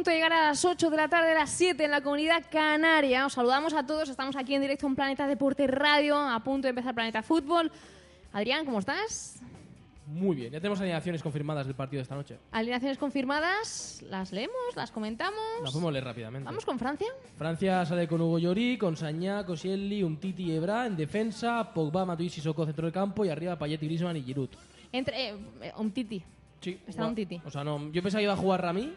[0.00, 2.42] punto de llegar a las 8 de la tarde, a las 7 en la comunidad
[2.50, 3.26] canaria.
[3.26, 4.08] Os saludamos a todos.
[4.08, 7.70] Estamos aquí en directo en Planeta Deporte Radio, a punto de empezar Planeta Fútbol.
[8.32, 9.42] Adrián, ¿cómo estás?
[10.06, 12.38] Muy bien, ya tenemos alineaciones confirmadas del partido de esta noche.
[12.50, 15.38] Alineaciones confirmadas, las leemos, las comentamos.
[15.62, 16.46] Las podemos leer rápidamente.
[16.46, 17.08] Vamos con Francia.
[17.36, 22.30] Francia sale con Hugo Llorí, con Sañá, Koscielny, Umtiti y Ebra en defensa, Pogba, Matuidi,
[22.30, 24.48] Sissoko centro del campo y arriba Payet, Griezmann y Giroud.
[24.92, 25.34] Entre eh,
[25.76, 26.24] Umtiti.
[26.58, 26.80] Sí.
[26.86, 27.42] Está Umtiti.
[27.44, 28.94] O sea, no, yo pensaba que iba a jugar Rami,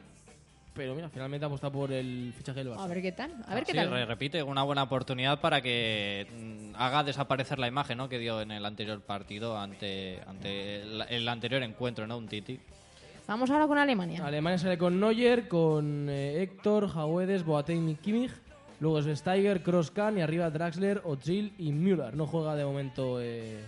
[0.73, 2.83] pero mira, finalmente ha apostado por el fichaje del Barça.
[2.83, 3.31] A ver qué tal.
[3.47, 3.89] A ver qué Sí, tal.
[3.91, 8.09] re- repite, una buena oportunidad para que mm, haga desaparecer la imagen ¿no?
[8.09, 12.17] que dio en el anterior partido ante, ante el, el anterior encuentro, ¿no?
[12.17, 12.59] Un Titi.
[13.27, 14.25] Vamos ahora con Alemania.
[14.25, 18.31] Alemania sale con Neuer, con eh, Héctor, Jauedes, Boateng y Kimmich.
[18.79, 22.15] Luego es Steiger, Kroos-Kahn y arriba Draxler, Ozil y Müller.
[22.17, 23.63] No juega de momento eh,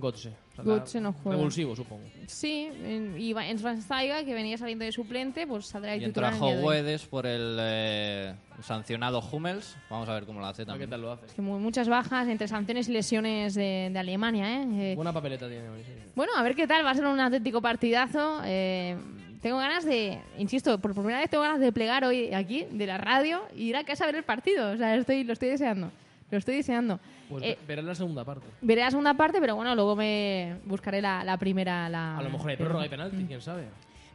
[0.00, 1.36] Sea, Götze no juega.
[1.36, 2.02] Revulsivo, supongo.
[2.26, 6.32] Sí, en- y en Schweinsteiger, que venía saliendo de suplente, pues saldrá Y entra titular.
[6.32, 6.64] en el día de hoy.
[6.64, 9.76] Joguedes por el eh, sancionado Hummels.
[9.88, 10.88] Vamos a ver cómo lo hace también.
[10.88, 11.26] ¿Qué tal lo hace?
[11.26, 14.92] Es que mu- muchas bajas entre sanciones y lesiones de, de Alemania, ¿eh?
[14.92, 15.92] Eh, Buena papeleta tiene hoy, sí.
[16.16, 16.84] Bueno, a ver qué tal.
[16.84, 18.40] Va a ser un auténtico partidazo.
[18.44, 18.96] Eh,
[19.40, 22.98] tengo ganas de, insisto, por primera vez tengo ganas de plegar hoy aquí de la
[22.98, 24.72] radio y ir a casa a ver el partido.
[24.72, 25.92] O sea, estoy, lo estoy deseando.
[26.32, 26.98] Lo estoy deseando.
[27.28, 28.46] Pues Eh, verás la segunda parte.
[28.60, 31.88] veré la segunda parte, pero bueno, luego me buscaré la, la primera.
[31.88, 33.64] La, A lo mejor hay prórroga y penalti, quién sabe.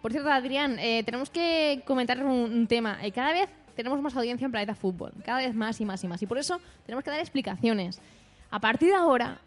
[0.02, 2.98] Por cierto, Adrián, eh, tenemos que comentar un, un tema.
[3.04, 5.12] Eh, cada vez tenemos más audiencia en Planeta Fútbol.
[5.26, 6.22] Cada vez más y más y más.
[6.22, 8.02] Y por eso tenemos que dar explicaciones.
[8.52, 9.40] A partir de ahora,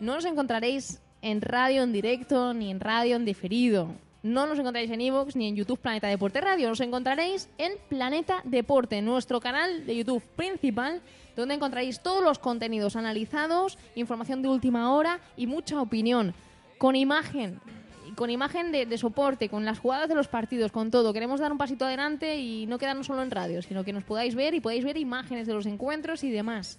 [0.00, 3.88] no nos encontraréis en radio en directo ni en radio en diferido.
[4.22, 6.68] No nos encontraréis en Evox ni en YouTube Planeta Deporte Radio.
[6.68, 11.00] Nos encontraréis en Planeta Deporte, nuestro canal de YouTube principal,
[11.36, 16.34] donde encontraréis todos los contenidos analizados, información de última hora y mucha opinión.
[16.78, 17.60] Con imagen,
[18.16, 21.12] con imagen de, de soporte, con las jugadas de los partidos, con todo.
[21.12, 24.34] Queremos dar un pasito adelante y no quedarnos solo en radio, sino que nos podáis
[24.34, 26.78] ver y podáis ver imágenes de los encuentros y demás.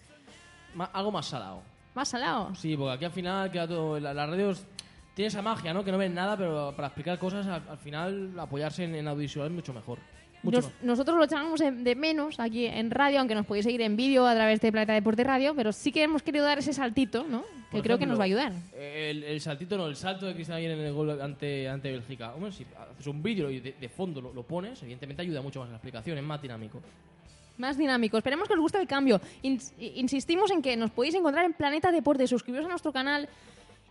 [0.75, 1.61] Ma- algo más salado.
[1.95, 2.53] Más al lado.
[2.55, 3.97] Sí, porque aquí al final queda todo.
[3.99, 4.63] La, las radios
[5.13, 5.83] tiene esa magia, ¿no?
[5.83, 9.47] Que no ven nada, pero para explicar cosas, al, al final apoyarse en, en audiovisual
[9.47, 9.99] es mucho mejor.
[10.41, 13.97] Mucho Nos- nosotros lo echamos de menos aquí en radio, aunque nos podéis seguir en
[13.97, 17.25] vídeo a través de Planeta Deporte Radio, pero sí que hemos querido dar ese saltito,
[17.25, 17.41] ¿no?
[17.69, 18.53] Que Por creo que nos va a ayudar.
[18.73, 22.33] El, el saltito, no, el salto de Cristian ayer en el gol ante, ante Bélgica.
[22.33, 25.59] Hombre, si haces un vídeo y de, de fondo lo, lo pones, evidentemente ayuda mucho
[25.59, 26.79] más en la explicación, es más dinámico.
[27.57, 28.17] Más dinámico.
[28.17, 29.19] Esperemos que os guste el cambio.
[29.43, 33.27] Ins- insistimos en que nos podéis encontrar en Planeta Deporte, suscribiros a nuestro canal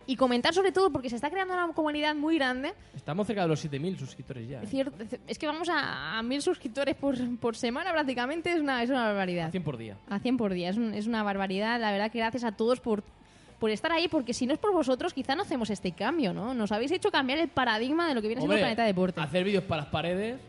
[0.09, 2.73] y comentar sobre todo porque se está creando una comunidad muy grande.
[2.95, 4.57] Estamos cerca de los 7.000 suscriptores ya.
[4.57, 4.67] Es, ¿eh?
[4.71, 4.97] cierto,
[5.27, 9.03] es que vamos a, a mil suscriptores por, por semana prácticamente, es una, es una
[9.05, 9.51] barbaridad.
[9.51, 9.97] 100 por día.
[10.09, 11.79] A 100 por día, es, un- es una barbaridad.
[11.79, 13.03] La verdad que gracias a todos por,
[13.59, 16.55] por estar ahí, porque si no es por vosotros, quizá no hacemos este cambio, ¿no?
[16.55, 19.21] Nos habéis hecho cambiar el paradigma de lo que viene siendo Hombre, Planeta Deporte.
[19.21, 20.39] Hacer vídeos para las paredes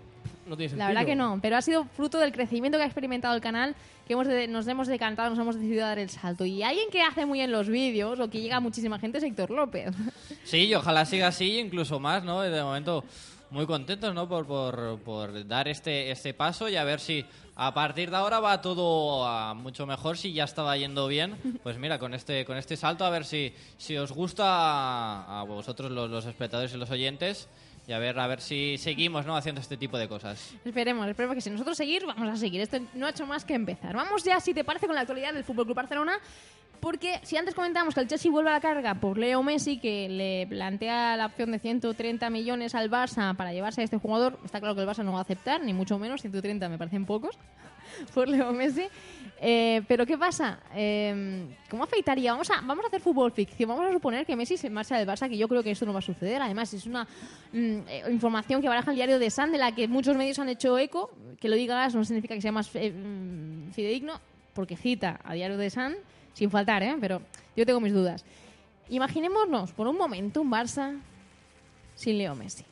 [0.51, 0.85] no tiene sentido.
[0.87, 3.75] La verdad que no, pero ha sido fruto del crecimiento que ha experimentado el canal,
[4.07, 6.45] que hemos de- nos hemos decantado, nos hemos decidido a dar el salto.
[6.45, 9.25] Y alguien que hace muy bien los vídeos o que llega a muchísima gente es
[9.25, 9.95] Héctor López.
[10.45, 12.41] Sí, y ojalá siga así, incluso más, ¿no?
[12.41, 13.05] De momento
[13.51, 14.29] muy contentos, ¿no?
[14.29, 17.25] Por, por, por dar este, este paso y a ver si
[17.57, 20.17] a partir de ahora va todo a mucho mejor.
[20.17, 23.53] Si ya estaba yendo bien, pues mira, con este, con este salto a ver si,
[23.77, 27.49] si os gusta a, a vosotros los, los espectadores y los oyentes
[27.91, 29.37] y a ver, a ver si seguimos, ¿no?
[29.37, 30.55] Haciendo este tipo de cosas.
[30.65, 32.61] esperemos, esperemos que si nosotros seguir, vamos a seguir.
[32.61, 33.97] Esto no ha hecho más que empezar.
[33.97, 36.13] Vamos ya, si te parece, con la actualidad del Fútbol Club Barcelona.
[36.79, 40.09] Porque si antes comentábamos que el Chelsea vuelve a la carga por Leo Messi, que
[40.09, 44.61] le plantea la opción de 130 millones al Barça para llevarse a este jugador, está
[44.61, 47.37] claro que el Barça no va a aceptar, ni mucho menos, 130 me parecen pocos,
[48.15, 48.87] por Leo Messi.
[49.43, 50.59] Eh, pero ¿qué pasa?
[50.75, 52.33] Eh, ¿Cómo afectaría?
[52.33, 53.69] Vamos a, vamos a hacer fútbol ficción.
[53.69, 55.93] Vamos a suponer que Messi se marcha del Barça, que yo creo que esto no
[55.93, 56.43] va a suceder.
[56.43, 57.05] Además, es una
[57.53, 60.49] mm, eh, información que baraja el diario de San, de la que muchos medios han
[60.51, 61.11] hecho eco.
[61.41, 64.21] Que lo digas no significa que sea más eh, mm, fidedigno,
[64.53, 65.97] porque cita a diario de San,
[66.35, 66.97] sin faltar, ¿eh?
[67.01, 67.23] Pero
[67.57, 68.25] yo tengo mis dudas.
[68.91, 71.01] Imaginémonos por un momento un Barça
[71.95, 72.65] sin Leo Messi.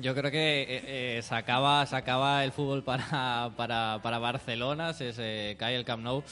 [0.00, 4.92] Yo creo que eh, eh, se, acaba, se acaba el fútbol para, para, para Barcelona,
[4.94, 6.22] se, se cae el Camp Nou.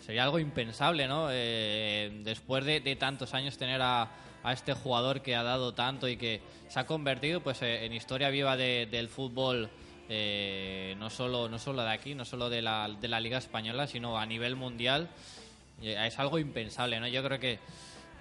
[0.00, 1.28] Sería algo impensable, ¿no?
[1.30, 4.08] Eh, después de, tantos años tener a,
[4.42, 7.92] a este jugador que ha dado tanto y que se ha convertido pues eh, en
[7.92, 9.70] historia viva de- del fútbol
[10.98, 14.18] no solo no solo de aquí no solo de la, de la liga española sino
[14.18, 15.08] a nivel mundial
[15.80, 17.58] es algo impensable no yo creo que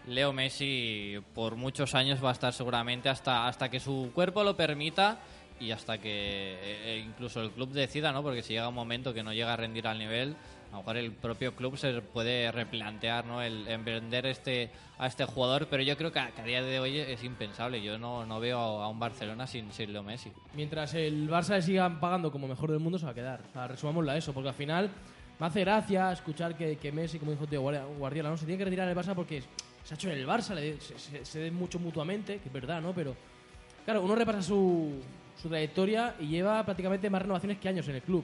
[0.07, 4.55] Leo Messi por muchos años va a estar seguramente hasta hasta que su cuerpo lo
[4.55, 5.19] permita
[5.59, 9.13] y hasta que eh, eh, incluso el club decida no porque si llega un momento
[9.13, 10.35] que no llega a rendir al nivel
[10.71, 13.41] a lo mejor el propio club se puede replantear ¿no?
[13.41, 13.67] el,
[14.23, 17.81] este, a este jugador, pero yo creo que a, que día de hoy es impensable.
[17.81, 20.31] Yo no, no veo a, un Barcelona sin, sin Leo Messi.
[20.55, 23.41] Mientras el Barça le siga pagando como mejor del mundo, se va a quedar.
[23.49, 24.89] O sea, eso, porque al final
[25.39, 28.37] me hace gracia escuchar que, que Messi, como dijo Tío Guardiola, ¿no?
[28.37, 29.43] se tiene que retirar del Barça porque
[29.83, 32.53] se ha hecho en el Barça, le- se, se, se den mucho mutuamente, que es
[32.53, 32.93] verdad, ¿no?
[32.93, 33.15] Pero,
[33.85, 35.01] claro, uno repasa su,
[35.41, 38.23] su trayectoria y lleva prácticamente más renovaciones que años en el club.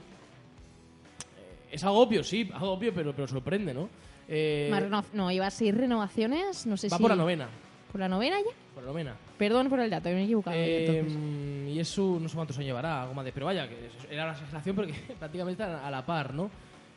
[1.36, 3.88] Eh, Es algo obvio, sí, algo obvio, pero, pero sorprende, ¿no?
[4.28, 4.70] Eh,
[5.14, 7.02] no, iba a seis renovaciones, no sé va si...
[7.02, 7.48] por la novena.
[7.90, 8.52] ¿Por la novena ya?
[8.74, 9.16] Por la novena.
[9.38, 10.54] Perdón por el dato, me he equivocado.
[10.58, 13.32] Eh, y eso no sé cuántos años llevará, algo más de.
[13.32, 16.50] Pero vaya, que era una exageración porque prácticamente a la par, ¿no?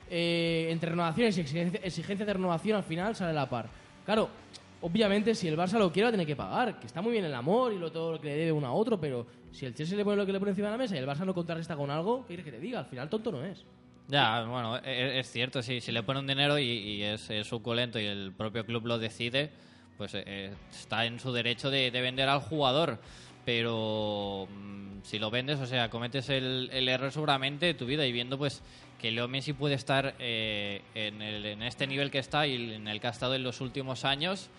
[0.10, 3.70] Eh, entre renovaciones y exigencia, exigencia de renovación al final sale a la par.
[4.06, 4.30] Claro,
[4.82, 7.26] obviamente si el Barça lo quiere va a tener que pagar, que está muy bien
[7.26, 9.76] el amor y lo, todo lo que le debe uno a otro, pero si el
[9.76, 11.34] Chelsea le pone lo que le pone encima de la mesa y el Barça no
[11.34, 12.80] contrarresta con algo, ¿qué quieres que te diga?
[12.80, 13.64] Al final tonto no es.
[14.08, 18.06] Ya, bueno, e- es, cierto, sí, si le ponen dinero y, es, es suculento y
[18.06, 19.52] el propio club lo decide,
[19.98, 23.00] pues eh, está en su derecho de, de vender al jugador.
[23.46, 28.06] Pero mm, si lo vendes, o sea, cometes el, el error seguramente de tu vida
[28.06, 28.62] y viendo pues
[29.02, 32.88] que Leo Messi puede estar eh, en, el- en este nivel que está y en
[32.88, 34.50] el que ha estado en los últimos años,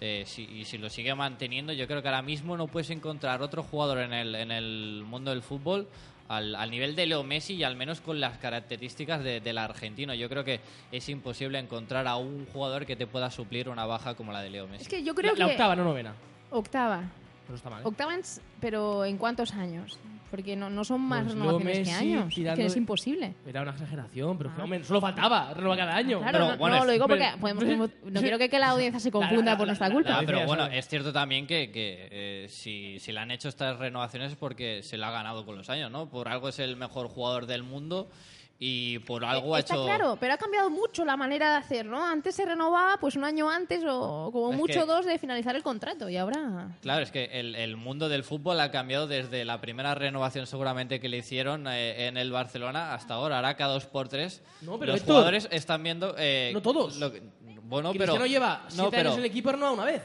[0.00, 3.40] eh, si, y si lo sigue manteniendo, yo creo que ahora mismo no puedes encontrar
[3.40, 5.86] otro jugador en el, en el mundo del fútbol
[6.26, 10.12] al, al nivel de Leo Messi y al menos con las características de- del argentino.
[10.14, 10.58] Yo creo que
[10.90, 14.50] es imposible encontrar a un jugador que te pueda suplir una baja como la de
[14.50, 14.82] Leo Messi.
[14.82, 15.52] Es que yo creo la, la que...
[15.52, 16.14] octava, no novena.
[16.50, 17.04] Octava.
[17.46, 17.82] Pero está mal.
[17.82, 17.86] ¿eh?
[17.86, 19.98] Octava, en s- pero ¿en cuántos años?
[20.34, 22.34] Porque no, no son más Pues renovaciones que años.
[22.34, 23.34] Tirando que es imposible.
[23.46, 24.64] Era una exageración, pero Ah.
[24.64, 26.18] hombre, solo faltaba, renova cada año.
[26.18, 28.70] Claro, Pero, no, bueno, no, es- lo digo porque podemos- no quiero que, que la
[28.70, 30.10] audiencia se confunda la- por la- nuestra culpa.
[30.16, 33.48] Ah, la- pero bueno, es cierto también que, que, eh, si, si le han hecho
[33.48, 36.08] estas renovaciones es porque se la ha ganado con los años, ¿no?
[36.10, 38.10] Por algo es el mejor jugador del mundo
[38.58, 39.84] y por algo ha Está hecho...
[39.84, 42.02] claro, pero ha cambiado mucho la manera de hacer, ¿no?
[42.04, 45.56] Antes se renovaba pues un año antes o como Es mucho que- dos de finalizar
[45.56, 46.68] el contrato y ahora...
[46.80, 51.00] Claro, es que el, el mundo del fútbol ha cambiado desde la primera renovación seguramente
[51.00, 53.36] que le hicieron eh, en el Barcelona hasta ahora.
[53.36, 56.14] Ahora cada dos por tres No, pero los Héctor, jugadores están viendo...
[56.16, 56.96] eh, no todos.
[56.98, 57.22] lo que-
[57.64, 58.14] bueno, pero...
[58.14, 60.02] Cristiano lleva siete no, pero, años en el equipo renueva una vez.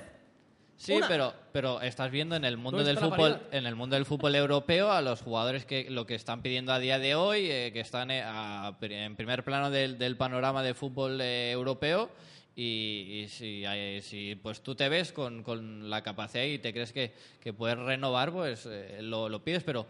[0.80, 1.10] Sí, Una.
[1.10, 3.42] pero, pero estás viendo en el mundo ¿Dónde del fútbol, paridad?
[3.54, 6.80] en el mundo del fútbol europeo a los jugadores que lo que están pidiendo a
[6.80, 10.74] día de hoy, eh, que están eh, a- en primer plano del, del panorama de
[10.74, 12.10] fútbol eh, europeo.
[12.56, 13.66] Y, y si,
[14.02, 17.78] si pues tú te ves con, con la capacidad y te crees que, que puedes
[17.78, 18.68] renovar, pues
[19.02, 19.86] lo, lo pides, pero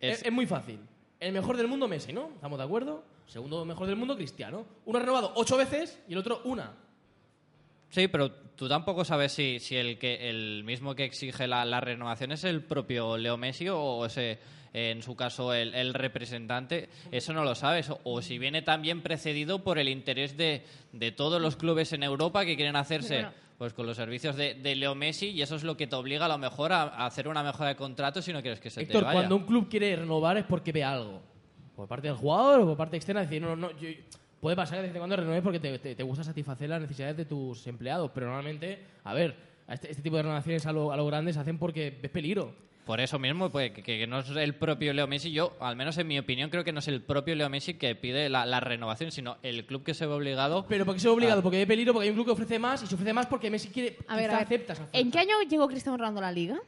[0.00, 0.80] Es, es, es muy fácil.
[1.20, 2.30] El mejor del mundo, Messi, ¿no?
[2.34, 3.04] ¿Estamos de acuerdo?
[3.26, 4.66] Segundo mejor del mundo, Cristiano.
[4.84, 6.72] Uno ha renovado ocho veces y el otro una.
[7.90, 11.80] Sí, pero tú tampoco sabes si, si el que el mismo que exige la, la
[11.80, 14.38] renovación es el propio Leo Messi o ese,
[14.72, 16.88] en su caso, el, el representante.
[17.10, 17.90] Eso no lo sabes.
[18.04, 22.44] O, si viene también precedido por el interés de, de todos los clubes en Europa
[22.44, 23.32] que quieren hacerse Bueno.
[23.56, 26.26] pues con los servicios de, de Leo Messi y eso es lo que te obliga
[26.26, 28.82] a lo mejor a, a hacer una mejora de contrato si no quieres que se
[28.82, 29.18] Héctor, te vaya.
[29.20, 31.22] cuando un club quiere renovar es porque ve algo.
[31.74, 33.20] Por parte del jugador o por parte externa.
[33.22, 33.88] Decir, no, no, yo-
[34.46, 36.80] puede pasar que de vez en cuando renueves porque te, te- te gusta satisfacer las
[36.80, 38.12] necesidades de tus empleados.
[38.14, 39.34] Pero normalmente, a ver,
[39.66, 42.12] a este, este tipo de renovaciones a lo, a lo grande se hacen porque ves
[42.12, 42.54] peligro.
[42.84, 45.32] Por eso mismo, pues, que, que no es el propio Leo Messi.
[45.32, 47.96] Yo, al menos en mi opinión, creo que no es el propio Leo Messi que
[47.96, 50.64] pide la, la renovación, sino el club que se ve obligado.
[50.68, 51.42] Pero porque se ve obligado, Ah.
[51.42, 53.50] porque hay peligro, porque hay un club que ofrece más y se ofrece más porque
[53.50, 53.96] Messi quiere.
[54.06, 54.98] A ver, a ver, acepta esa oferta.
[55.00, 56.58] ¿en qué año llegó Cristiano Ronaldo a la Liga?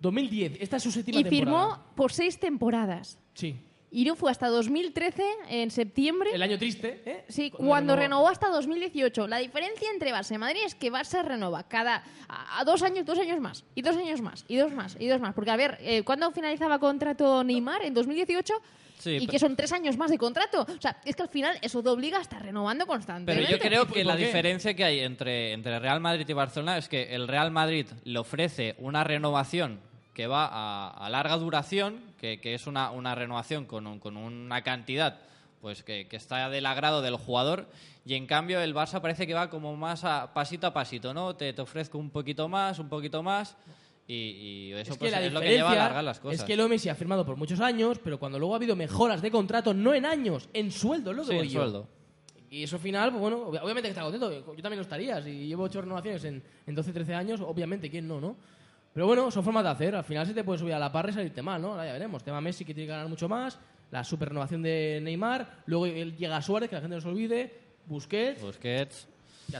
[0.00, 1.74] 2010, esta es su séptima Y temporada.
[1.76, 3.18] firmó por seis temporadas.
[3.34, 3.56] Sí.
[3.94, 6.30] Y no fue hasta 2013, en septiembre.
[6.32, 7.24] El año triste, ¿eh?
[7.28, 8.02] Sí, Cuando cuando renovó.
[8.22, 9.28] renovó hasta 2018.
[9.28, 13.04] La diferencia entre Barça y Madrid es que Barça renova cada a, a dos años,
[13.04, 15.34] dos años más, y dos años más, y dos más, y dos más.
[15.34, 17.84] Porque, a ver, eh, ¿cuándo finalizaba contrato Neymar?
[17.84, 18.54] ¿En 2018?
[18.98, 20.62] Sí, y pero- que son tres años más de contrato.
[20.62, 23.52] O sea, es que al final eso te obliga a estar renovando Pero constantemente.
[23.52, 26.88] yo creo ¿Y que la diferencia que hay entre, entre Real Madrid y Barcelona es
[26.88, 29.80] que el Real Madrid le ofrece una renovación
[30.14, 34.16] que va a, a larga duración, que, que es una, una renovación con, un- con
[34.16, 35.18] una cantidad
[35.60, 37.68] pues que, que está del agrado del jugador
[38.04, 41.36] y en cambio el Barça parece que va como más a pasito a pasito, ¿no?
[41.36, 43.56] Te, te ofrezco un poquito más, un poquito más
[44.08, 46.40] y, y eso es que pues, es lo que lleva a alargar las cosas.
[46.40, 49.22] es que Leo Messi ha firmado por muchos años, pero cuando luego ha habido mejoras
[49.22, 51.60] de contrato, no en años, en sueldo, lo que Sí, voy yo.
[51.60, 51.88] sueldo.
[52.50, 54.30] Y eso al final, pues bueno, ob- obviamente que está contento.
[54.30, 55.22] Yo también lo estaría.
[55.22, 58.36] Si llevo ocho renovaciones en, en 12, 13 años, obviamente, ¿quién no, no?
[58.94, 59.94] Pero bueno, son formas de hacer.
[59.96, 61.70] Al final se te puede subir a la parra y salirte mal, ¿no?
[61.72, 62.22] Ahora ya veremos.
[62.22, 63.58] Tema Messi que tiene que ganar mucho más.
[63.90, 65.62] La super renovación de Neymar.
[65.66, 67.52] Luego él llega a Suárez, que la gente no se olvide.
[67.86, 68.42] Busquets.
[68.42, 69.08] Busquets.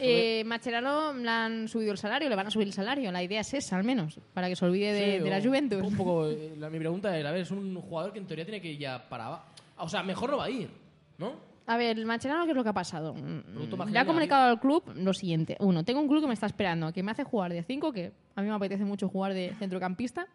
[0.01, 3.11] Eh, Macherano le han subido el salario, le van a subir el salario.
[3.13, 5.83] La idea es esa, al menos, para que se olvide de, Sí, de la Juventus.
[5.83, 8.45] Un poco, eh, la- mi pregunta era, a ver, es un jugador que en teoría
[8.45, 9.45] tiene que ir ya para abajo.
[9.79, 10.71] O sea, mejor no va a ir,
[11.19, 11.35] ¿no?
[11.67, 13.15] A ver, el Macherano, ¿qué es lo que ha pasado?
[13.15, 15.57] Producto más Le ha comunicado al club lo siguiente.
[15.61, 18.13] Uno, tengo un club que me está esperando, que me hace jugar de 5, que
[18.35, 20.27] a mí me apetece mucho jugar de centrocampista,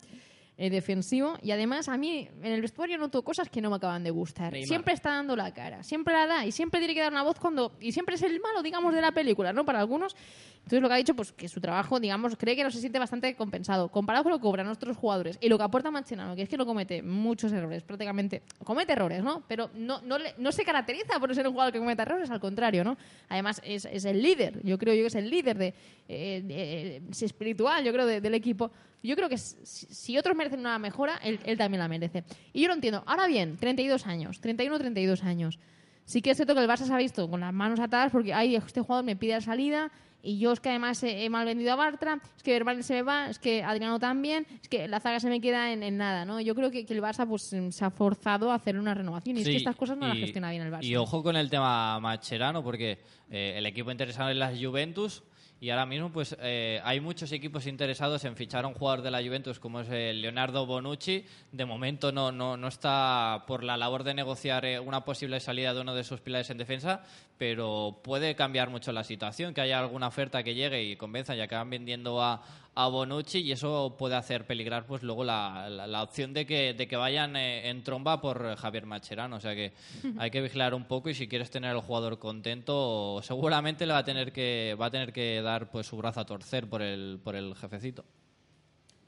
[0.60, 4.04] eh, defensivo, y además a mí en el vestuario noto cosas que no me acaban
[4.04, 4.52] de gustar.
[4.54, 4.68] Neymar.
[4.68, 7.40] Siempre está dando la cara, siempre la da, y siempre tiene que dar una voz
[7.40, 7.74] cuando...
[7.80, 9.66] Y siempre es el malo, digamos, de la película, ¿no?
[9.66, 10.16] Para algunos.
[10.58, 13.00] Entonces lo que ha dicho, pues que su trabajo, digamos, cree que no se siente
[13.00, 13.88] bastante compensado.
[13.90, 16.58] Comparado con lo que cobran otros jugadores y lo que aporta Macherano, que es que
[16.58, 18.42] lo comete muchos errores, prácticamente.
[18.66, 19.44] Comete errores, ¿no?
[19.48, 22.42] Pero no, no, le- no se caracteriza por ser un jugador que cometa errores, al
[22.42, 22.98] contrario, ¿no?
[23.30, 25.74] Además, es, es el líder, yo creo yo que es el líder de,
[26.10, 28.70] eh, de- es espiritual, yo creo, de- del equipo.
[29.04, 32.24] Yo creo que si, otros merecen una mejora, él, él también la merece.
[32.54, 33.04] Y yo lo entiendo.
[33.06, 35.60] Ahora bien, 32 años, 31, 32 años.
[36.06, 38.34] Sí que es cierto que el Barça se ha visto con las manos atadas porque
[38.34, 39.92] ay, este jugador me pide la salida
[40.24, 43.02] y yo es que además he, mal vendido a Bartra, es que Verbal se me
[43.04, 46.26] va, es que Adriano también, es que la zaga se me queda en, en nada,
[46.26, 46.42] ¿no?
[46.42, 49.42] Yo creo que, que el Barça pues se ha forzado a hacer una renovación y
[49.42, 50.84] es Sí, que estas cosas no las y- gestiona bien el Barça.
[50.84, 53.00] Y ojo con el tema Macherano, porque
[53.30, 55.24] eh, el equipo interesado es la Juventus
[55.60, 59.10] y ahora mismo pues eh, hay muchos equipos interesados en fichar a un jugador de
[59.10, 61.26] la Juventus como es eh, Leonardo Bonucci.
[61.52, 65.74] De momento no, no, no está por la labor de negociar eh, una posible salida
[65.74, 67.02] de uno de sus pilares en defensa,
[67.40, 71.42] pero puede cambiar mucho la situación, que haya alguna oferta que llegue y convenza y
[71.42, 72.44] acaban vendiendo a,
[72.80, 76.74] a Bonucci y eso puede hacer peligrar pues luego la, la- la opción de que,
[76.76, 79.38] de que vayan eh, en tromba por eh, Javier Macherano.
[79.38, 79.74] O sea que
[80.20, 84.00] hay que vigilar un poco y si quieres tener al jugador contento, seguramente le va
[84.00, 87.20] a tener que, va a tener que dar pues su brazo a torcer por el,
[87.24, 88.06] por el jefecito.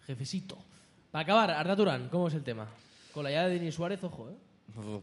[0.08, 0.58] Jefecito.
[1.12, 2.68] Para acabar, Arda Turán, ¿cómo es el tema?
[3.14, 4.36] Con la llegada de Denis Suárez, ojo, ¿eh?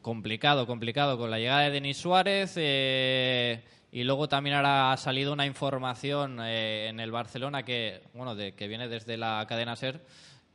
[0.03, 1.19] Complicado, complicado.
[1.19, 6.39] Con la llegada de Denis Suárez eh, y luego también ahora ha salido una información
[6.41, 10.01] eh, en el Barcelona que, bueno, de, que viene desde la cadena SER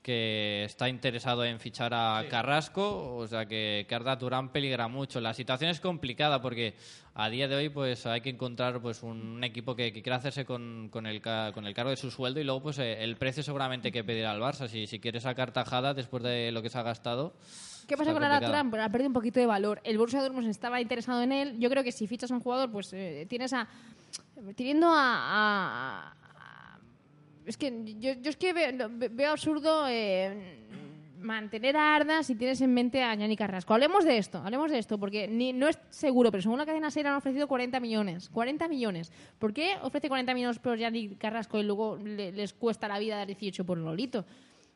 [0.01, 5.21] que está interesado en fichar a Carrasco, o sea que, que Arda Turán peligra mucho.
[5.21, 6.73] La situación es complicada porque
[7.13, 10.43] a día de hoy pues hay que encontrar pues un equipo que, que quiera hacerse
[10.43, 13.43] con, con el, con el cargo de su sueldo y luego pues eh, el precio
[13.43, 14.67] seguramente que pedirá al Barça.
[14.67, 17.35] Si, si quiere sacar tajada después de lo que se ha gastado.
[17.91, 18.69] ¿Qué pasa con complicado.
[18.71, 19.81] Pues ha perdido un poquito de valor.
[19.83, 21.59] El Borussia Dortmund estaba interesado en él.
[21.59, 23.67] Yo creo que si fichas a un jugador, pues eh, tienes a...
[24.55, 26.13] Teniendo a...
[27.45, 30.57] es que yo, yo es que veo, absurdo eh,
[31.19, 33.73] mantener a Arda si tienes en mente a Yannick Carrasco.
[33.73, 36.89] Hablemos de esto, hablemos de esto, porque ni, no es seguro, pero según la cadena
[36.89, 38.29] SER han ofrecido 40 millones.
[38.29, 39.11] 40 millones.
[39.37, 43.17] ¿Por qué ofrece 40 millones por Yannick Carrasco y luego le- les cuesta la vida
[43.17, 44.25] dar 18 por Lolito?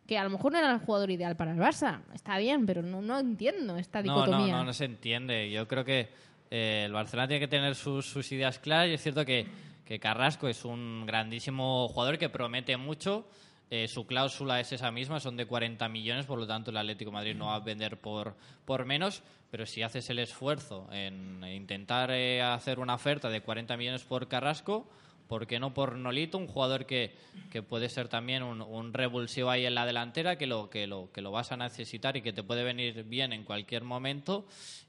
[0.07, 2.01] Que a lo mejor no era el jugador ideal para el Barça.
[2.13, 4.53] Está bien, pero no, no entiendo esta No, dicotomía.
[4.53, 5.49] no, no, no se entiende.
[5.49, 6.09] Yo creo que
[6.51, 9.47] eh, el Barcelona tiene que tener sus, sus ideas claras y es cierto que,
[9.83, 13.27] que Carrasco es un grandísimo jugador que promete mucho.
[13.71, 17.09] Eh, su cláusula es esa misma, son de 40 millones, por lo tanto el Atlético
[17.09, 21.43] de Madrid no va a vender por, por menos, pero si haces el esfuerzo en
[21.43, 24.87] intentar eh, hacer una oferta de 40 millones por Carrasco,
[25.27, 27.15] ¿por qué no por Nolito, un jugador que,
[27.51, 31.21] que puede ser también un, revulsivo ahí en la delantera, que lo, que, lo, que
[31.21, 34.45] lo vas a necesitar y que te puede venir bien en cualquier momento?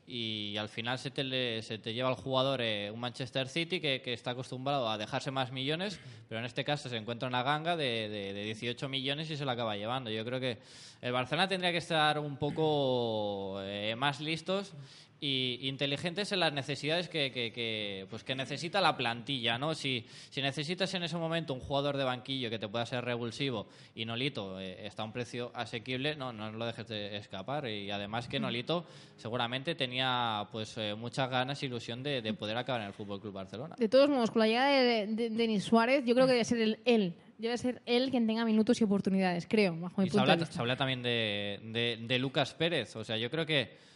[0.09, 3.81] Y al final se te, le- se te lleva al jugador eh, un Manchester City
[3.81, 7.43] que, que está acostumbrado a dejarse más millones, pero en este caso se encuentra una
[7.43, 10.09] ganga de, de, de 18 millones y se la acaba llevando.
[10.11, 10.59] Yo creo que
[11.02, 14.75] el Barcelona tendría que estar un poco eh, más listos
[15.18, 19.75] y inteligentes en las necesidades que, que, que, pues que necesita la plantilla, ¿no?
[19.75, 23.66] Si, si necesitas en ese momento un jugador de banquillo que te pueda ser revulsivo
[23.94, 27.66] y Nolito eh, está a un precio asequible, no, no lo dejes de escapar.
[27.66, 28.85] Y además que Nolito
[29.16, 33.20] seguramente tenía pues eh, muchas ganas y ilusión de, de poder acabar en el Fútbol
[33.20, 33.75] Club Barcelona.
[33.78, 36.44] De todos modos, con la llegada de, de- de Denis Suárez, yo creo que debe
[36.44, 37.14] ser el, él.
[37.38, 40.32] Debe ser él quien tenga minutos y oportunidades, creo, bajo mi Y se punto de
[40.32, 40.54] habla, vista.
[40.54, 43.87] se habla también de, de, de Lucas Pérez, o sea, yo creo que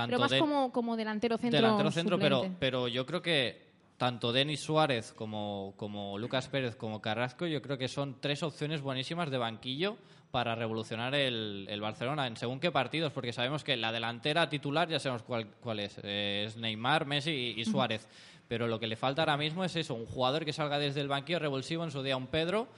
[0.00, 1.60] tanto Pero más de- como, como delantero centro.
[1.60, 2.56] delantero centro, pero, suplente.
[2.60, 7.78] pero yo creo que tanto Denis Suárez como, como Lucas Pérez como Carrasco, yo creo
[7.78, 9.96] que son tres opciones buenísimas de banquillo
[10.30, 14.88] para revolucionar el, el Barcelona en según qué partidos, porque sabemos que la delantera titular
[14.88, 18.06] ya sabemos cuál, cuál es, eh, es Neymar, Messi y, y Suárez,
[18.46, 21.08] pero lo que le falta ahora mismo es eso, un jugador que salga desde el
[21.08, 22.68] banquillo revulsivo en su día un Pedro,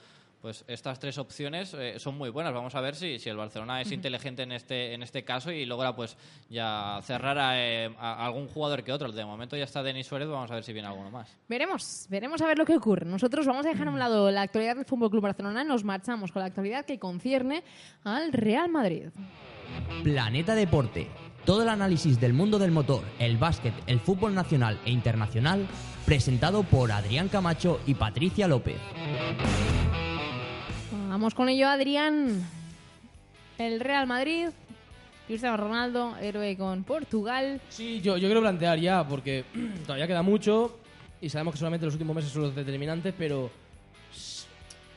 [0.41, 2.55] pues estas tres opciones eh, son muy buenas.
[2.55, 5.67] Vamos a ver si, si el Barcelona es inteligente en este, en este caso y
[5.67, 6.17] logra pues
[6.49, 9.13] ya cerrar a, eh, a algún jugador que otro.
[9.13, 11.37] De momento ya está Denis Suárez, vamos a ver si viene alguno más.
[11.49, 13.07] Veremos, veremos a ver lo que ocurre.
[13.07, 15.85] Nosotros vamos a dejar a un lado la actualidad del Fútbol Club Barcelona y nos
[15.85, 17.63] marchamos con la actualidad que concierne
[18.05, 19.09] al Real Madrid.
[20.03, 21.09] Planeta Deporte.
[21.45, 25.67] Todo el análisis del mundo del motor, el básquet, el fútbol nacional e internacional,
[26.05, 28.77] presentado por Adrián Camacho y Patricia López.
[31.21, 32.43] Vamos con ello, Adrián.
[33.59, 34.49] El Real Madrid,
[35.27, 37.61] Cristiano Ronaldo, héroe con Portugal.
[37.69, 39.45] Sí, yo, yo quiero plantear ya, porque
[39.83, 40.79] todavía queda mucho
[41.21, 43.51] y sabemos que solamente los últimos meses son los determinantes, pero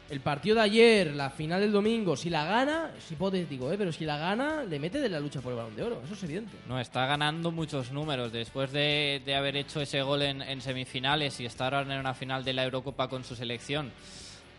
[0.10, 3.76] el partido de ayer, la final del domingo, si la gana, es hipotético, ¿eh?
[3.78, 6.14] pero si la gana, le mete de la lucha por el balón de oro, eso
[6.14, 6.56] es evidente.
[6.70, 8.32] No, está ganando muchos números.
[8.32, 12.14] Después de, de haber hecho ese gol en, en semifinales y estar ahora en una
[12.14, 13.92] final de la Eurocopa con su selección,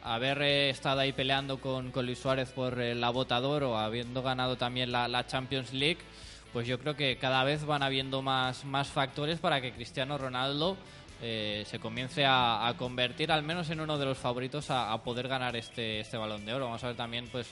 [0.04, 4.22] haber eh, estado ahí peleando con, con Luis Suárez por eh, la Botador o habiendo
[4.22, 5.98] ganado también la, la Champions League,
[6.52, 10.76] pues yo creo que cada vez van habiendo más, más factores para que Cristiano Ronaldo
[11.22, 15.56] eh, se comience a, convertir al menos en uno de los favoritos a, poder ganar
[15.56, 16.66] este, este balón de oro.
[16.66, 17.48] Vamos a ver también, pues,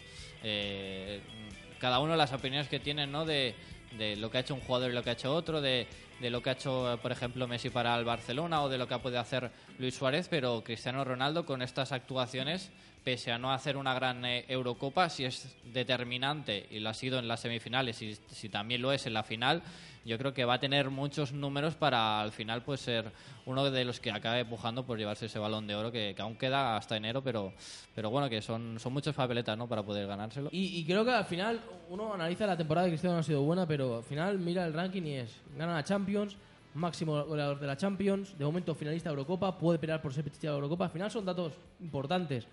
[1.80, 3.24] cada uno las opiniones que tienen, ¿no?
[3.24, 3.54] De,
[3.96, 5.86] de lo que ha hecho un jugador y lo que ha hecho otro, de,
[6.22, 8.94] de lo que ha hecho, por ejemplo, Messi para el Barcelona o de lo que
[8.94, 12.70] ha podido hacer Luis Suárez, pero Cristiano Ronaldo con estas actuaciones,
[13.04, 17.18] pese a no hacer una gran eh, Eurocopa, si es determinante y lo ha sido
[17.18, 19.62] en las semifinales y si también lo es en la final,
[20.04, 23.12] yo creo que va a tener muchos números para al final pues ser
[23.46, 26.36] uno de los que acabe empujando por llevarse ese balón de oro que, que aún
[26.36, 27.52] queda hasta enero, pero,
[27.94, 29.68] pero bueno, que son, son muchas papeletas ¿no?
[29.68, 30.48] para poder ganárselo.
[30.52, 33.42] Y, y creo que al final uno analiza la temporada de Cristiano no ha sido
[33.42, 36.36] buena, pero al final mira el ranking y es gana la Champions,
[36.74, 40.48] máximo goleador de la Champions, de momento finalista de Eurocopa, puede pelear por ser de
[40.48, 40.86] Eurocopa.
[40.86, 42.46] Al final son datos importantes.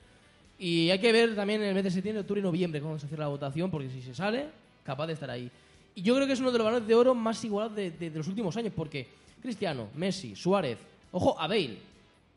[0.60, 3.08] Y hay que ver también en el mes de septiembre, octubre y noviembre cómo se
[3.08, 4.48] cierra la votación, porque si se sale,
[4.84, 5.50] capaz de estar ahí.
[5.96, 8.10] Y yo creo que es uno de los balones de oro más igualados de, de-
[8.10, 9.08] de los últimos años, porque
[9.42, 10.78] Cristiano, Messi, Suárez,
[11.12, 11.78] ojo a Bale,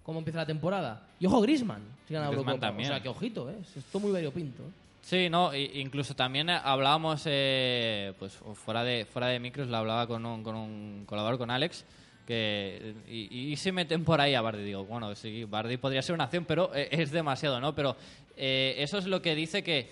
[0.04, 2.66] cómo empieza la temporada, y ojo Griezmann, si gana Griezmann Eurocopa.
[2.68, 2.90] también.
[2.90, 3.56] O sea, que ojito, ¿eh?
[3.76, 4.62] es todo muy variopinto.
[4.62, 4.66] ¿eh?
[5.02, 10.06] Sí, no, incluso también eh, hablábamos, eh, pues fuera de fuera de micros, la hablaba
[10.06, 11.84] con un, con un colaborador, con Alex,
[12.26, 14.62] que y, se meten por ahí a Bardi.
[14.62, 17.74] Digo, bueno, sí, Bardi podría ser una acción, pero eh, es demasiado, ¿no?
[17.74, 17.96] Pero
[18.36, 19.90] eh, eso es lo que dice que,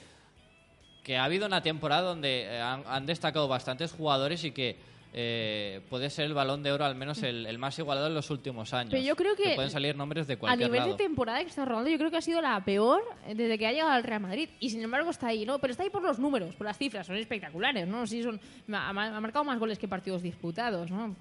[1.03, 4.77] que ha habido una temporada donde eh, han destacado bastantes jugadores y que
[5.13, 8.31] eh, puede ser el balón de oro al menos el, el más igualado en los
[8.31, 8.91] últimos años.
[8.93, 10.93] Pero yo creo que pueden salir nombres de A cualquier nivel lado.
[10.97, 13.73] de temporada de Cristiano Ronaldo, yo creo que ha sido la peor desde que ha
[13.73, 14.49] llegado al Real Madrid.
[14.61, 15.59] Y sin embargo está ahí, ¿no?
[15.59, 18.07] Pero está ahí por los números, por las cifras, son espectaculares, ¿no?
[18.07, 18.41] Sí, son,
[18.73, 21.09] ha, ha marcado más goles que partidos disputados, ¿no?
[21.09, 21.17] Mm,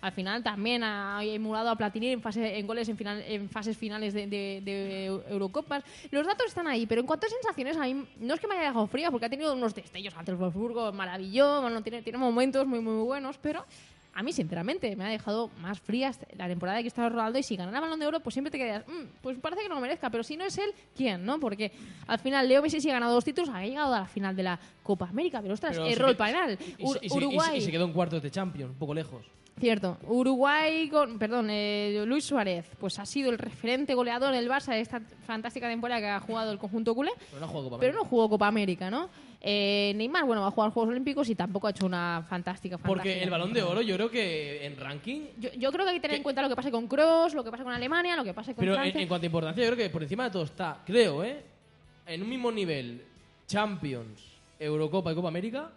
[0.00, 3.76] Al final también ha emulado a Platini en, fase, en goles en, final, en fases
[3.76, 5.82] finales de, de- de Eurocopas.
[6.10, 8.54] Los datos están ahí, pero en cuanto a sensaciones, a mí no es que me
[8.54, 12.18] haya dejado fría, porque ha tenido unos destellos ante el Wolfsburgo maravilloso, bueno, tiene, tiene
[12.18, 13.64] momentos muy, muy buenos, pero
[14.16, 17.56] a mí, sinceramente, me ha dejado más frías la temporada de Cristiano Ronaldo y si
[17.56, 20.08] ganara Balón de Oro, pues siempre te quedas, "Mm, pues parece que no lo merezca,
[20.08, 21.24] pero si no es él, ¿quién?
[21.24, 21.40] ¿no?
[21.40, 21.72] Porque
[22.06, 24.44] al final Leo Messi sí ha ganado dos títulos, ha llegado a la final de
[24.44, 26.58] la Copa América, pero ostras, Pero erró el que- penal.
[26.78, 29.26] y- y y Uruguay, Y se quedó en cuartos de Champions, un poco lejos.
[29.58, 29.98] Cierto.
[30.06, 34.80] Uruguay con, perdón, eh, Luis Suárez, pues ha sido el referente goleador del Barça de
[34.80, 37.12] esta fantástica temporada que ha jugado el conjunto culé.
[37.30, 38.04] Pero no jugado Copa Pero América.
[38.04, 39.08] no jugó Copa América, ¿no?
[39.46, 42.88] Eh, Neymar, bueno, va a jugar Juegos Olímpicos y tampoco ha hecho una fantástica, fantástica
[42.88, 45.26] Porque el balón de oro, yo creo que en ranking.
[45.38, 47.44] Yo, yo creo que hay que tener en cuenta lo que pasa con Kroos, lo
[47.44, 49.86] que pasa con Alemania, lo que pasa con Pero en cuanto a importancia, yo creo
[49.86, 51.42] que por encima de todo está, creo, ¿eh?
[52.06, 53.02] En un mismo nivel,
[53.46, 54.22] Champions,
[54.58, 55.70] Eurocopa y Copa América.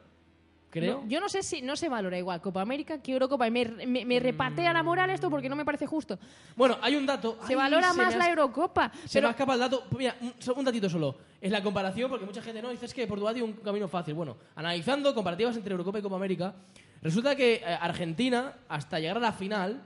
[0.69, 1.01] Creo.
[1.01, 3.47] No, yo no sé si no se valora igual Copa América que Eurocopa.
[3.47, 6.19] Y me, me, me repatea la moral esto porque no me parece justo.
[6.55, 7.37] Bueno, hay un dato.
[7.47, 8.91] Se Ay, valora se más la Eurocopa.
[9.05, 9.83] Se pero me escapa el dato.
[9.97, 11.15] Mira, un, un datito solo.
[11.39, 14.13] Es la comparación, porque mucha gente no dice es que Portugal tiene un camino fácil.
[14.13, 16.53] Bueno, analizando comparativas entre Eurocopa y Copa América,
[17.01, 19.81] resulta que eh, Argentina, hasta llegar a la final,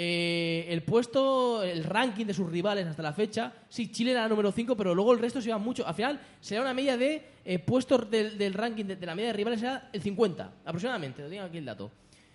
[0.00, 4.52] eh, el puesto, el ranking de sus rivales hasta la fecha, sí, Chile era número
[4.52, 5.84] 5, pero luego el resto se iba mucho.
[5.84, 9.60] Al final, será una media de eh, puestos del, ranking de, la media de rivales,
[9.60, 11.20] era el 50, aproximadamente.
[11.20, 11.90] Lo tengo aquí el dato.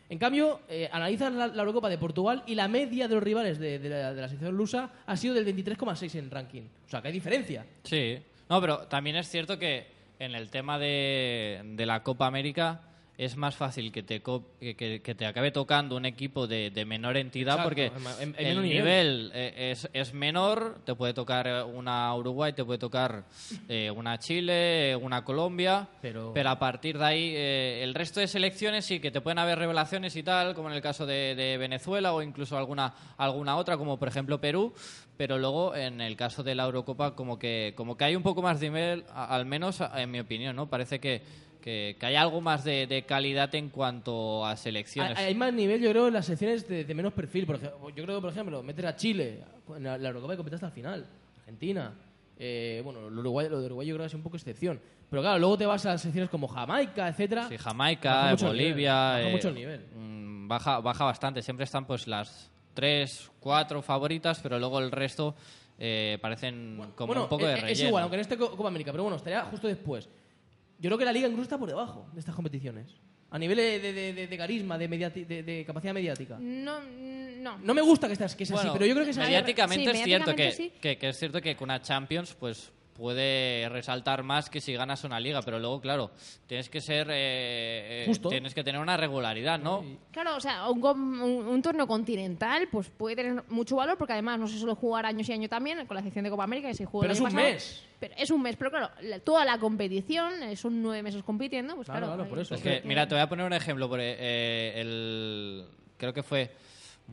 [0.10, 3.80] En cambio, eh, la, la Eurocopa de Portugal y la media de los rivales de,
[3.80, 6.64] de la, de la selección lusa ha sido del 23,6 en ranking.
[6.86, 7.66] O sea, que hay diferencia.
[7.84, 8.18] Sí,
[8.50, 9.88] no, pero también es cierto que
[10.20, 12.82] en el tema de la Copa América
[13.18, 17.16] es más fácil que te, que, que- te acabe tocando un equipo de, de menor
[17.18, 17.92] entidad Exacto, porque
[18.24, 19.32] en el nivel, nivel.
[19.36, 23.26] eh, es, es menor, te puede tocar eh, una Uruguay, te puede tocar
[23.70, 28.28] eh, una Chile, eh, una Colombia, Pero- a partir de ahí eh, el resto de
[28.28, 31.58] selecciones sí que te pueden haber revelaciones y tal, como en el caso de, de
[31.58, 34.74] Venezuela o incluso alguna, alguna otra, como por ejemplo Perú,
[35.18, 38.42] pero luego en el caso de la Eurocopa como que, como que hay un poco
[38.42, 40.68] más de nivel, al menos en mi opinión, ¿no?
[40.68, 41.22] Parece que,
[41.64, 45.18] que, que hay algo más de, de calidad en cuanto a selecciones.
[45.18, 47.46] Hay, hay más nivel, yo creo, en las secciones de, de menos perfil.
[47.46, 49.40] Por ejemplo, yo creo que, por ejemplo, meter a Chile
[49.76, 51.08] en la, la Eurocopa y competir hasta el final.
[51.40, 51.94] Argentina.
[52.38, 54.80] Eh, bueno, lo, Uruguay, lo de Uruguay yo creo que es un poco excepción.
[55.10, 57.48] Pero claro, luego te vas a las secciones como Jamaica, etcétera.
[57.48, 58.74] Sí, Jamaica, Bolivia.
[58.74, 59.86] nivel, baja eh, mucho el nivel.
[59.96, 61.42] mm, Baja, baja bastante.
[61.42, 65.36] Siempre están pues las tres, cuatro favoritas, pero luego el resto
[65.80, 67.72] eh, parecen como bueno, un poco de es, relleno.
[67.74, 70.10] es igual, aunque en este Co- Copa América, pero bueno, estaría justo después.
[70.84, 72.90] Yo creo que la liga incluso está por debajo de estas competiciones.
[73.32, 76.38] A nivel de, de- de- de carisma, de, mediati- de- de capacidad mediática.
[76.40, 77.58] No, no.
[77.58, 79.26] No me gusta que, estás, que sea así, pero yo creo que es así.
[79.28, 80.80] mediáticamente Sí, es cierto que, mediáticamente sí.
[80.82, 85.04] que, que es cierto que con una Champions pues puede resaltar más que si ganas
[85.04, 86.12] una liga, pero luego claro
[86.48, 88.30] tienes que ser eh, eh, Justo.
[88.30, 89.84] tienes que tener una regularidad, ¿no?
[90.12, 94.14] Claro, o sea, un, com- un- un torneo continental pues puede tener mucho valor porque
[94.14, 96.68] además no se suele jugar años y años también con la sección de Copa América
[96.70, 97.54] que se juega Pero el es año un pasado.
[97.54, 97.84] mes.
[98.00, 101.76] Pero es un mes, pero claro, la- toda la competición eh, son nueve meses compitiendo,
[101.76, 102.16] pues Claro, claro.
[102.16, 102.56] claro, por eso.
[102.56, 103.88] Es que, que- mira, te voy a poner un ejemplo.
[103.90, 105.66] Por, eh, el,
[105.98, 106.52] creo que fue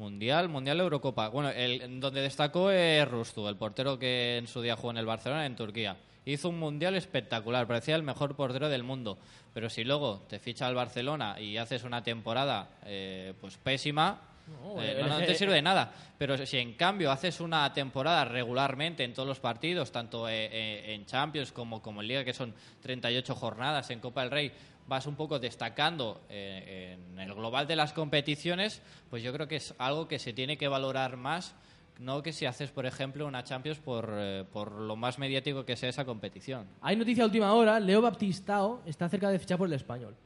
[0.01, 1.29] Mundial, Mundial Eurocopa.
[1.29, 5.05] Bueno, el, donde destacó es Rustu, el portero que en su día jugó en el
[5.05, 5.97] Barcelona, en Turquía.
[6.25, 9.19] Hizo un Mundial espectacular, parecía el mejor portero del mundo.
[9.53, 14.83] Pero si luego te ficha al Barcelona y haces una temporada eh, pues pésima, No,
[14.83, 15.93] eh, no, no te sirve de nada.
[16.19, 20.95] Pero si en cambio haces una temporada regularmente en todos los partidos, tanto eh, eh,
[20.95, 24.53] en Champions como, como en Liga, que son 38 jornadas, en Copa del Rey,
[24.87, 29.57] vas un poco destacando eh, en el global de las competiciones, pues yo creo que
[29.57, 31.55] es algo que se tiene que valorar más,
[31.99, 35.77] no que si haces, por ejemplo, una Champions por, eh, por lo más mediático que
[35.77, 36.67] sea esa competición.
[36.81, 37.79] Hay noticia a última hora.
[37.79, 40.17] Leo Baptistao está cerca de fichar por el español.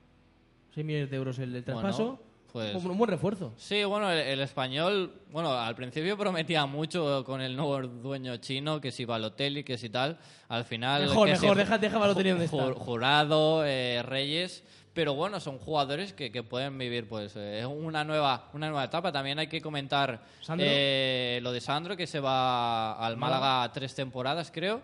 [0.74, 2.04] 6 millones de euros el, el traspaso.
[2.06, 3.52] Bueno, pues- un, un buen refuerzo.
[3.56, 8.80] Sí, bueno, el, el español, bueno, al principio prometía mucho con el nuevo dueño chino,
[8.80, 10.18] que si Balotelli, que si tal.
[10.48, 11.02] Al final.
[11.02, 12.72] Mejor, que mejor, deja- deja Balotelli donde está.
[12.74, 14.62] Jurado, eh, Reyes.
[14.94, 19.10] Pero bueno, son jugadores que, que pueden vivir pues eh, una nueva una nueva etapa.
[19.10, 20.22] También hay que comentar
[20.60, 24.82] eh, lo de Sandro, que se va al Málaga tres temporadas, creo.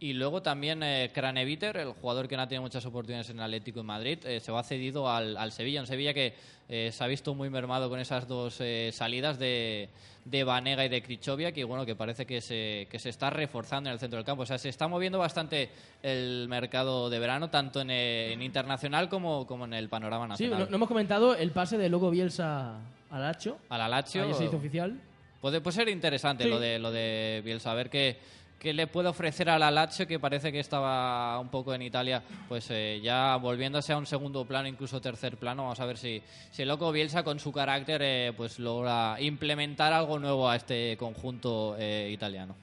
[0.00, 3.44] Y luego también eh, Craneviter, el jugador que no ha tenido muchas oportunidades en el
[3.44, 5.80] Atlético de Madrid, eh, se va cedido al, al Sevilla.
[5.80, 6.34] Un Sevilla que
[6.68, 9.88] eh, se ha visto muy mermado con esas dos eh, salidas de,
[10.24, 13.90] de Vanega y de Krichovia, que bueno, que parece que se, que se está reforzando
[13.90, 14.44] en el centro del campo.
[14.44, 15.68] O sea, se está moviendo bastante
[16.00, 20.44] el mercado de verano, tanto en, eh, en internacional como, como en el panorama Sí,
[20.44, 20.58] nacional.
[20.60, 22.76] no, no hemos comentado el pase de Loco Bielsa
[23.10, 23.58] al Hacho.
[23.68, 25.00] A la Lazio Ayer se hizo oficial.
[25.40, 26.50] puede, puede ser interesante Sí.
[26.50, 28.18] lo de lo de Bielsa, a ver qué,
[28.58, 32.22] qué le puede ofrecer a la Lazio, que parece que estaba un poco en Italia,
[32.48, 35.62] pues eh, ya volviéndose a un segundo plano, incluso tercer plano.
[35.62, 39.92] Vamos a ver si, si el loco Bielsa con su carácter eh, pues logra implementar
[39.92, 42.56] algo nuevo a este conjunto eh, italiano.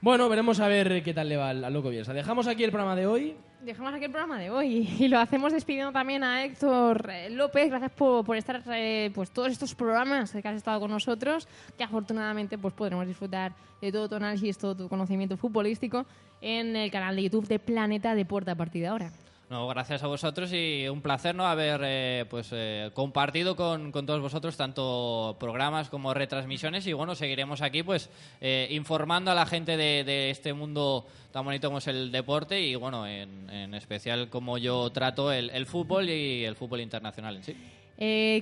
[0.00, 2.12] Bueno, veremos a ver qué tal le va al, Loco Bielsa.
[2.12, 3.34] Dejamos aquí el programa de hoy.
[3.64, 7.68] Dejamos aquí el programa de hoy y lo hacemos despidiendo también a Héctor eh, López.
[7.68, 11.82] Gracias por, por estar eh, pues todos estos programas que has estado con nosotros, que
[11.82, 16.06] afortunadamente pues podremos disfrutar de todo tu análisis, todo tu conocimiento futbolístico
[16.40, 19.10] en el canal de YouTube de Planeta Deporte a partir de ahora.
[19.50, 24.04] No, gracias a vosotros y un placer no haber eh, pues eh, compartido con, con
[24.04, 28.10] todos vosotros tanto programas como retransmisiones y bueno seguiremos aquí pues
[28.42, 32.60] eh, informando a la gente de, de este mundo tan bonito como es el deporte
[32.60, 37.36] y bueno en, en especial como yo trato el, el fútbol y el fútbol internacional
[37.36, 37.56] en sí.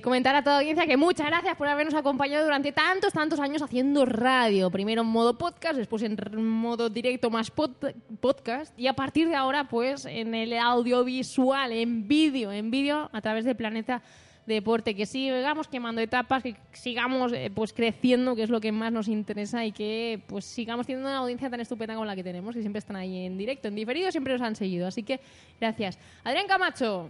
[0.03, 4.05] Comentar a toda audiencia que muchas gracias por habernos acompañado durante tantos, tantos años haciendo
[4.05, 4.69] radio.
[4.69, 6.15] Primero en modo podcast, después en
[6.45, 12.07] modo directo más pod- podcast y a partir de ahora pues en el audiovisual, en
[12.07, 14.01] vídeo, en vídeo a través de Planeta
[14.45, 14.95] Deporte.
[14.95, 19.07] Que sigamos quemando etapas, que sigamos eh, pues creciendo, que es lo que más nos
[19.07, 22.61] interesa y que pues sigamos teniendo una audiencia tan estupenda como la que tenemos, que
[22.61, 24.87] siempre están ahí en directo, en diferido, siempre nos han seguido.
[24.87, 25.19] Así que
[25.59, 25.99] gracias.
[26.23, 27.09] Adrián Camacho,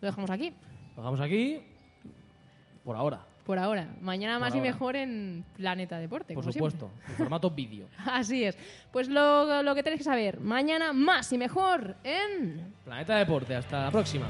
[0.00, 0.52] lo dejamos aquí.
[0.96, 1.60] Lo dejamos aquí.
[2.84, 3.86] Por ahora, Por ahora.
[4.00, 4.70] Mañana más y ahora.
[4.72, 6.34] mejor en Planeta Deporte.
[6.34, 6.90] por como supuesto.
[7.08, 7.86] En formato vídeo.
[8.04, 8.58] Así es.
[8.90, 10.40] Pues lo, lo que tenéis que saber.
[10.40, 12.74] Mañana más y mejor en...
[12.84, 13.54] Planeta Deporte.
[13.54, 14.26] Hasta la próxima.